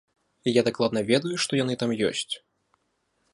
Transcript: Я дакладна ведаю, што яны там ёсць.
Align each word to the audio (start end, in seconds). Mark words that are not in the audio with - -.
Я 0.51 0.61
дакладна 0.67 1.03
ведаю, 1.11 1.33
што 1.43 1.61
яны 1.63 1.77
там 1.85 1.91
ёсць. 2.09 2.31